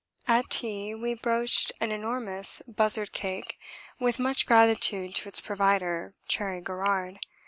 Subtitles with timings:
[0.27, 3.59] At tea we broached an enormous Buzzard cake,
[3.99, 7.19] with much gratitude to its provider, Cherry Garrard.